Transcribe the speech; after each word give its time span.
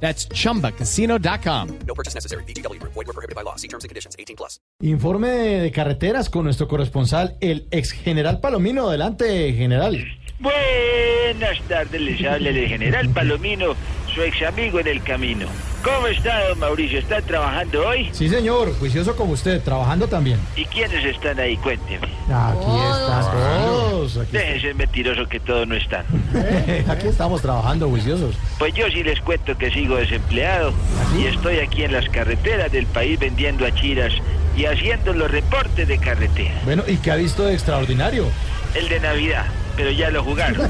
That's 0.00 0.28
chumbacasino.com. 0.28 1.68
No 1.86 1.94
purchase 1.94 2.14
necessary. 2.14 2.44
BGW. 2.44 2.80
Void 2.82 2.94
were 2.94 3.12
prohibited 3.12 3.34
by 3.34 3.42
law. 3.42 3.56
See 3.56 3.68
terms 3.68 3.84
and 3.84 3.88
conditions. 3.88 4.14
18 4.18 4.36
plus. 4.36 4.60
Informe 4.80 5.28
de, 5.28 5.60
de 5.62 5.70
carreteras 5.72 6.28
con 6.30 6.44
nuestro 6.44 6.68
corresponsal, 6.68 7.36
el 7.40 7.66
ex 7.70 7.92
general 7.92 8.40
Palomino. 8.40 8.88
Adelante, 8.88 9.52
general. 9.54 10.04
Buenas 10.38 11.58
tardes, 11.66 11.98
les 11.98 12.22
habla 12.26 12.50
el 12.50 12.68
general 12.68 13.08
Palomino, 13.08 13.74
su 14.14 14.20
ex 14.20 14.42
amigo 14.42 14.78
en 14.80 14.86
el 14.86 15.02
camino. 15.02 15.46
¿Cómo 15.82 16.08
está, 16.08 16.48
don 16.48 16.58
Mauricio? 16.58 16.98
¿Está 16.98 17.22
trabajando 17.22 17.88
hoy? 17.88 18.10
Sí, 18.12 18.28
señor, 18.28 18.74
juicioso 18.78 19.16
como 19.16 19.32
usted, 19.32 19.62
trabajando 19.62 20.06
también. 20.08 20.38
¿Y 20.54 20.66
quiénes 20.66 21.04
están 21.06 21.40
ahí? 21.40 21.56
Cuénteme. 21.56 22.06
Aquí 22.28 22.66
están 22.66 23.22
todos. 23.32 23.85
Aquí, 24.16 24.36
de 24.36 24.60
ser 24.60 24.74
mentiroso 24.74 25.26
que 25.28 25.40
todos 25.40 25.66
no 25.66 25.74
están. 25.74 26.04
aquí 26.88 27.08
estamos 27.08 27.42
trabajando, 27.42 27.88
juiciosos. 27.88 28.36
Pues 28.58 28.74
yo 28.74 28.88
sí 28.88 29.02
les 29.02 29.20
cuento 29.20 29.56
que 29.58 29.70
sigo 29.70 29.96
desempleado 29.96 30.72
y 31.18 31.26
estoy 31.26 31.58
aquí 31.58 31.82
en 31.82 31.92
las 31.92 32.08
carreteras 32.08 32.70
del 32.70 32.86
país 32.86 33.18
vendiendo 33.18 33.66
achiras 33.66 34.12
y 34.56 34.66
haciendo 34.66 35.12
los 35.12 35.30
reportes 35.30 35.88
de 35.88 35.98
carretera. 35.98 36.54
Bueno, 36.64 36.84
¿y 36.86 36.96
qué 36.96 37.10
ha 37.10 37.16
visto 37.16 37.44
de 37.44 37.54
extraordinario? 37.54 38.26
El 38.74 38.88
de 38.88 39.00
Navidad, 39.00 39.46
pero 39.76 39.90
ya 39.90 40.10
lo 40.10 40.24
jugaron. 40.24 40.56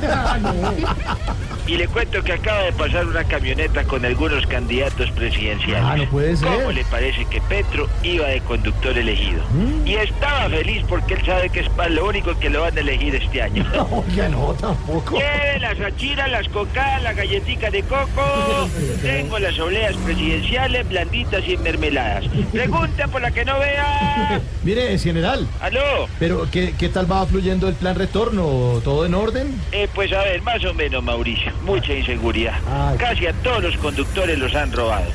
Y 1.67 1.77
le 1.77 1.89
cuento 1.89 2.23
que 2.23 2.33
acaba 2.33 2.63
de 2.63 2.73
pasar 2.73 3.07
una 3.07 3.25
camioneta 3.25 3.83
con 3.83 4.05
algunos 4.05 4.47
candidatos 4.47 5.11
presidenciales. 5.11 5.83
Ah, 5.83 5.97
no 5.97 6.09
puede 6.11 6.37
ser. 6.37 6.47
¿Cómo 6.47 6.71
le 6.71 6.85
parece 6.85 7.25
que 7.25 7.41
Petro 7.41 7.89
iba 8.05 8.29
de 8.29 8.41
conductor 8.43 8.97
elegido? 8.97 9.43
¿Mm? 9.51 9.85
Y 9.85 9.95
estaba 9.97 10.49
feliz 10.49 10.85
porque 10.89 11.15
él 11.15 11.27
sabe 11.27 11.49
que 11.51 11.61
es 11.61 11.69
para 11.71 11.89
lo 11.89 12.07
único 12.07 12.39
que 12.39 12.51
lo 12.51 12.61
van 12.61 12.77
a 12.79 12.81
elegir 12.81 13.17
este 13.17 13.43
año. 13.43 13.65
Oiga, 13.91 14.29
no, 14.29 14.55
tampoco. 14.55 15.19
Lleve 15.19 15.59
las 15.59 15.81
achiras, 15.81 16.31
las 16.31 16.49
cocadas, 16.51 17.03
la 17.03 17.15
galletica 17.15 17.69
de 17.69 17.83
coco. 17.83 18.69
Tengo 19.03 19.37
las 19.41 19.59
obleas 19.59 19.97
presidenciales 19.97 20.89
blanditas 20.89 21.43
y 21.49 21.57
mermeladas. 21.57 22.27
Pregunta 22.53 23.09
por 23.09 23.23
la 23.23 23.33
que 23.33 23.45
no 23.45 23.59
vea. 23.59 24.41
Mire, 24.63 24.97
general, 25.01 25.49
¿Aló? 25.61 26.09
pero 26.21 26.49
¿qué, 26.53 26.75
¿qué 26.79 26.89
tal 26.89 27.11
va 27.11 27.27
fluyendo 27.27 27.69
el 27.69 27.75
plan 27.75 27.97
retorno? 27.97 28.81
¿Todo 28.85 28.96
en 29.05 29.15
orden? 29.15 29.61
Eh, 29.73 29.89
pues 29.95 30.13
a 30.13 30.23
ver, 30.23 30.43
más 30.43 30.65
o 30.65 30.73
menos, 30.75 31.03
Mauricio. 31.03 31.53
Mucha 31.65 31.93
inseguridad. 31.93 32.55
Ay. 32.69 32.97
Casi 32.99 33.27
a 33.27 33.33
todos 33.35 33.63
los 33.63 33.77
conductores 33.77 34.39
los 34.39 34.55
han 34.55 34.73
robado. 34.73 35.07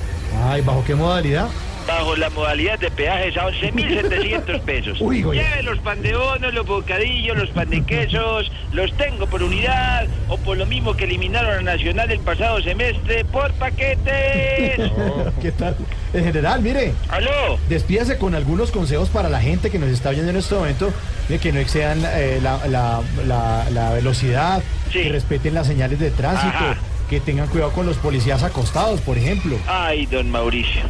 Ay, 0.45 0.61
¿bajo 0.61 0.83
qué 0.85 0.95
modalidad? 0.95 1.49
Bajo 1.87 2.15
la 2.15 2.29
modalidad 2.29 2.79
de 2.79 2.89
peajes 2.91 3.35
a 3.37 3.47
11.700 3.49 4.59
pesos. 4.61 4.97
Uy. 5.01 5.23
Lleve 5.23 5.63
los 5.63 5.79
pan 5.79 6.01
de 6.01 6.15
bono, 6.15 6.51
los 6.51 6.65
bocadillos, 6.65 7.37
los 7.37 7.49
pan 7.49 7.69
de 7.69 7.83
quesos. 7.83 8.51
Los 8.71 8.95
tengo 8.97 9.25
por 9.27 9.43
unidad 9.43 10.07
o 10.29 10.37
por 10.37 10.57
lo 10.57 10.65
mismo 10.65 10.95
que 10.95 11.03
eliminaron 11.05 11.57
a 11.67 11.71
Nacional 11.75 12.11
el 12.11 12.19
pasado 12.19 12.61
semestre 12.61 13.25
por 13.25 13.51
paquetes. 13.53 14.91
¿Qué 15.41 15.51
tal? 15.51 15.75
Eh, 16.13 16.21
general, 16.23 16.61
mire, 16.61 16.93
¿Aló? 17.09 17.57
despídase 17.67 18.17
con 18.17 18.35
algunos 18.35 18.71
consejos 18.71 19.09
para 19.09 19.27
la 19.29 19.39
gente 19.41 19.69
que 19.69 19.79
nos 19.79 19.89
está 19.89 20.09
oyendo 20.09 20.29
en 20.29 20.37
este 20.37 20.55
momento, 20.55 20.93
de 21.29 21.39
que 21.39 21.51
no 21.51 21.59
excedan 21.59 22.01
eh, 22.05 22.39
la, 22.41 22.65
la- 22.67 23.01
la- 23.25 23.69
la 23.69 23.91
velocidad, 23.93 24.61
Sí. 24.91 25.03
que 25.03 25.09
respeten 25.09 25.53
las 25.53 25.67
señales 25.67 25.99
de 25.99 26.11
tránsito, 26.11 26.47
Ajá. 26.53 26.75
que 27.09 27.19
tengan 27.21 27.47
cuidado 27.47 27.71
con 27.71 27.85
los 27.85 27.97
policías 27.97 28.43
acostados, 28.43 28.99
por 29.01 29.17
ejemplo. 29.17 29.57
Ay, 29.67 30.05
don 30.05 30.29
Mauricio. 30.29 30.81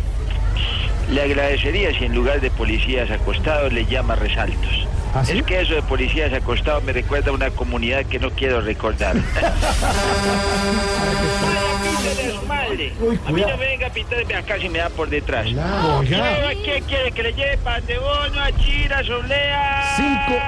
Le 1.10 1.22
agradecería 1.22 1.98
si 1.98 2.06
en 2.06 2.16
lugar 2.16 2.40
de 2.42 2.50
policías 2.52 3.10
acostados 3.12 3.74
le 3.74 3.86
llama 3.86 4.16
resaltos. 4.16 4.88
¿Ah, 5.14 5.26
sí? 5.26 5.40
Es 5.40 5.44
que 5.44 5.60
eso 5.60 5.76
de 5.76 5.82
policías 5.82 6.32
acostados 6.32 6.84
me 6.84 6.94
recuerda 6.94 7.32
a 7.32 7.34
una 7.34 7.50
comunidad 7.50 8.06
que 8.06 8.20
no 8.20 8.30
quiero 8.32 8.62
recordar. 8.62 9.16
A 12.42 12.42
madre. 12.48 12.94
Uy, 13.00 13.20
A 13.26 13.32
mí 13.32 13.42
no 13.42 13.58
me 13.58 13.66
venga 13.66 13.88
a 13.88 13.90
pitarme 13.90 14.36
acá 14.36 14.58
si 14.60 14.70
me 14.70 14.80
da 14.80 14.90
por 14.90 15.10
detrás. 15.10 15.46
Oiga. 15.46 16.50
¿Qué 16.64 16.84
quiere 16.88 17.12
que 17.12 17.24
le 17.24 17.34
lleve 17.34 17.58
pan 17.58 17.86
de 17.86 17.98
bono, 17.98 18.42
achiras, 18.42 19.10
obleas? 19.10 19.96
Cinco, 19.98 20.42